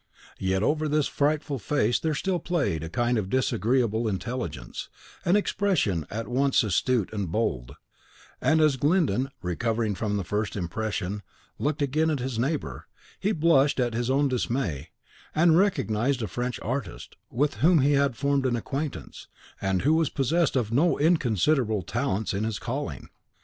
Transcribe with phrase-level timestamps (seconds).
[0.39, 4.89] Yet over this frightful face there still played a kind of disagreeable intelligence,
[5.25, 7.75] an expression at once astute and bold;
[8.41, 11.21] and as Glyndon, recovering from the first impression,
[11.59, 12.87] looked again at his neighbour,
[13.19, 14.89] he blushed at his own dismay,
[15.35, 19.27] and recognised a French artist, with whom he had formed an acquaintance,
[19.61, 23.09] and who was possessed of no inconsiderable talents in his calling.